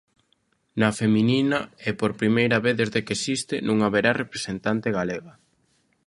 [0.79, 5.33] Na feminina, e por primeira vez desde que existe, non haberá representante galega.